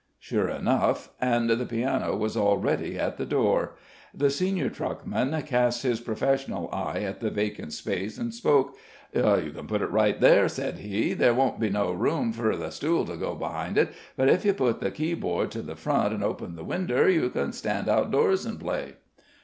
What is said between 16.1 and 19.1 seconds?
an' open the winder, you can stand outdoors an' play."